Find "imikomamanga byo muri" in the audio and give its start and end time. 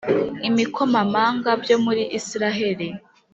0.47-2.03